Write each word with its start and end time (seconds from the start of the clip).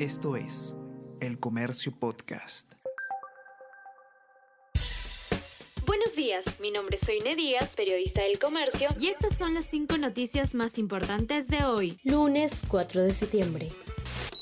Esto 0.00 0.34
es 0.34 0.74
El 1.20 1.38
Comercio 1.38 1.92
Podcast. 1.96 2.72
Buenos 5.86 6.16
días, 6.16 6.44
mi 6.58 6.72
nombre 6.72 6.96
es 7.00 7.06
Soine 7.06 7.36
Díaz, 7.36 7.76
periodista 7.76 8.22
del 8.22 8.40
Comercio, 8.40 8.88
y 8.98 9.06
estas 9.06 9.38
son 9.38 9.54
las 9.54 9.66
cinco 9.66 9.96
noticias 9.96 10.56
más 10.56 10.78
importantes 10.78 11.46
de 11.46 11.64
hoy, 11.64 11.96
lunes 12.02 12.64
4 12.66 13.02
de 13.02 13.12
septiembre. 13.12 13.68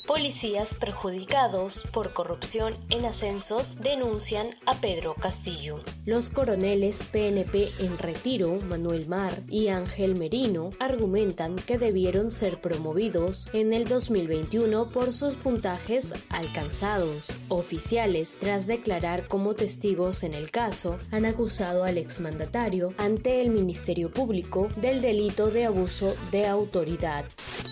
Policías 0.07 0.75
perjudicados 0.75 1.83
por 1.93 2.11
corrupción 2.11 2.73
en 2.89 3.05
ascensos 3.05 3.77
denuncian 3.79 4.47
a 4.65 4.73
Pedro 4.75 5.15
Castillo. 5.15 5.75
Los 6.05 6.29
coroneles 6.29 7.05
PNP 7.05 7.69
en 7.79 7.97
retiro, 7.97 8.59
Manuel 8.67 9.07
Mar 9.07 9.43
y 9.47 9.69
Ángel 9.69 10.17
Merino, 10.19 10.71
argumentan 10.81 11.55
que 11.55 11.77
debieron 11.77 12.31
ser 12.31 12.59
promovidos 12.59 13.47
en 13.53 13.71
el 13.71 13.87
2021 13.87 14.89
por 14.89 15.13
sus 15.13 15.35
puntajes 15.35 16.13
alcanzados. 16.27 17.39
Oficiales, 17.47 18.37
tras 18.41 18.67
declarar 18.67 19.29
como 19.29 19.53
testigos 19.53 20.23
en 20.23 20.33
el 20.33 20.51
caso, 20.51 20.97
han 21.11 21.25
acusado 21.25 21.85
al 21.85 21.97
exmandatario 21.97 22.93
ante 22.97 23.39
el 23.39 23.51
Ministerio 23.51 24.11
Público 24.11 24.67
del 24.75 24.99
delito 24.99 25.49
de 25.49 25.63
abuso 25.63 26.13
de 26.31 26.45
autoridad. 26.45 27.23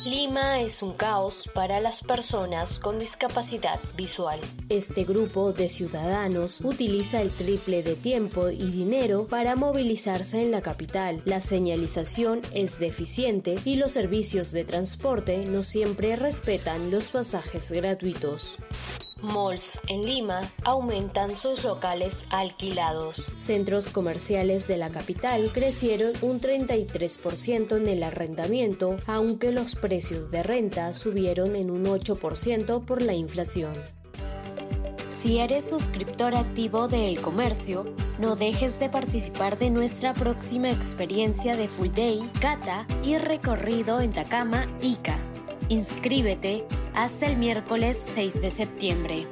Lima 0.05 0.61
es 0.61 0.81
un 0.81 0.93
caos 0.93 1.49
para 1.53 1.79
las 1.79 2.01
personas 2.01 2.79
con 2.79 2.97
discapacidad 2.97 3.79
visual. 3.95 4.39
Este 4.67 5.03
grupo 5.03 5.53
de 5.53 5.69
ciudadanos 5.69 6.61
utiliza 6.61 7.21
el 7.21 7.29
triple 7.29 7.83
de 7.83 7.95
tiempo 7.95 8.49
y 8.49 8.71
dinero 8.71 9.27
para 9.27 9.55
movilizarse 9.55 10.41
en 10.41 10.51
la 10.51 10.61
capital. 10.61 11.21
La 11.25 11.39
señalización 11.39 12.41
es 12.51 12.79
deficiente 12.79 13.55
y 13.63 13.75
los 13.75 13.91
servicios 13.91 14.51
de 14.51 14.63
transporte 14.63 15.45
no 15.45 15.61
siempre 15.61 16.15
respetan 16.15 16.89
los 16.89 17.11
pasajes 17.11 17.71
gratuitos. 17.71 18.57
Malls 19.21 19.79
en 19.87 20.05
Lima 20.05 20.41
aumentan 20.63 21.37
sus 21.37 21.63
locales 21.63 22.23
alquilados. 22.29 23.17
Centros 23.35 23.89
comerciales 23.89 24.67
de 24.67 24.77
la 24.77 24.89
capital 24.89 25.51
crecieron 25.53 26.13
un 26.21 26.41
33% 26.41 27.77
en 27.77 27.87
el 27.87 28.03
arrendamiento, 28.03 28.97
aunque 29.07 29.51
los 29.51 29.75
precios 29.75 30.31
de 30.31 30.43
renta 30.43 30.93
subieron 30.93 31.55
en 31.55 31.71
un 31.71 31.85
8% 31.85 32.85
por 32.85 33.01
la 33.01 33.13
inflación. 33.13 33.73
Si 35.21 35.37
eres 35.37 35.69
suscriptor 35.69 36.33
activo 36.33 36.87
de 36.87 37.07
El 37.07 37.21
Comercio, 37.21 37.85
no 38.17 38.35
dejes 38.35 38.79
de 38.79 38.89
participar 38.89 39.57
de 39.59 39.69
nuestra 39.69 40.13
próxima 40.13 40.71
experiencia 40.71 41.55
de 41.55 41.67
Full 41.67 41.89
Day, 41.89 42.27
Cata 42.39 42.87
y 43.03 43.17
recorrido 43.17 44.01
en 44.01 44.13
Takama, 44.13 44.65
Ica. 44.81 45.19
Inscríbete 45.71 46.65
hasta 46.93 47.27
el 47.27 47.37
miércoles 47.37 47.97
6 48.13 48.41
de 48.41 48.49
septiembre. 48.49 49.25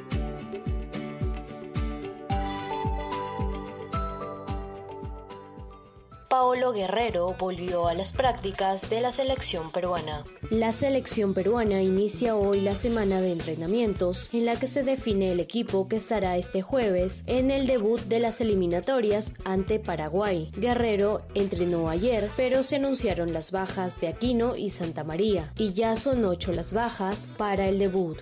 Paolo 6.30 6.74
Guerrero 6.74 7.36
volvió 7.40 7.88
a 7.88 7.96
las 7.96 8.14
prácticas 8.14 8.88
de 8.88 9.02
la 9.02 9.10
selección 9.10 9.72
peruana. 9.72 10.24
La 10.52 10.72
selección 10.72 11.34
peruana 11.34 11.82
inicia 11.82 12.36
hoy 12.36 12.62
la 12.62 12.76
semana 12.76 13.20
de 13.20 13.32
entrenamientos 13.32 14.30
en 14.32 14.46
la 14.46 14.56
que 14.56 14.68
se 14.68 14.84
define 14.84 15.32
el 15.32 15.40
equipo 15.40 15.88
que 15.88 15.96
estará 15.96 16.38
este 16.38 16.62
jueves 16.62 17.24
en 17.26 17.50
el 17.50 17.66
debut 17.66 18.00
de 18.02 18.20
las 18.20 18.42
eliminatorias 18.42 19.34
ante 19.44 19.80
Paraguay. 19.80 20.52
Guerrero 20.56 21.24
entrenó 21.34 21.90
ayer, 21.90 22.30
pero 22.38 22.62
se 22.62 22.76
anunciaron 22.76 23.34
las 23.34 23.52
bajas 23.52 24.00
de 24.00 24.10
Aquino 24.10 24.56
y 24.56 24.70
Santa 24.70 25.04
María, 25.04 25.52
y 25.58 25.74
ya 25.74 25.96
son 25.96 26.24
ocho 26.26 26.52
las 26.52 26.74
bajas 26.74 27.34
para 27.38 27.68
el 27.68 27.80
debut. 27.80 28.20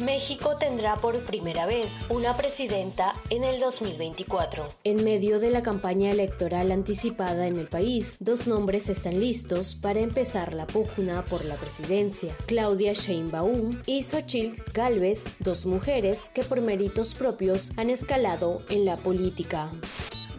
México 0.00 0.56
tendrá 0.56 0.96
por 0.96 1.22
primera 1.24 1.66
vez 1.66 2.06
una 2.08 2.34
presidenta 2.34 3.12
en 3.28 3.44
el 3.44 3.60
2024. 3.60 4.68
En 4.82 5.04
medio 5.04 5.38
de 5.38 5.50
la 5.50 5.62
campaña 5.62 6.10
electoral 6.10 6.72
anticipada 6.72 7.46
en 7.46 7.56
el 7.56 7.68
país, 7.68 8.16
dos 8.18 8.46
nombres 8.46 8.88
están 8.88 9.20
listos 9.20 9.74
para 9.74 10.00
empezar 10.00 10.54
la 10.54 10.66
pugna 10.66 11.24
por 11.26 11.44
la 11.44 11.56
presidencia. 11.56 12.34
Claudia 12.46 12.94
Sheinbaum 12.94 13.82
y 13.84 14.02
Xochitl 14.02 14.62
Galvez, 14.72 15.36
dos 15.38 15.66
mujeres 15.66 16.30
que 16.34 16.44
por 16.44 16.62
méritos 16.62 17.14
propios 17.14 17.72
han 17.76 17.90
escalado 17.90 18.64
en 18.70 18.86
la 18.86 18.96
política. 18.96 19.70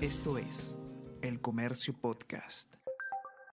Esto 0.02 0.40
es 0.40 0.76
El 1.22 1.40
Comercio 1.40 1.94
Podcast. 1.94 2.81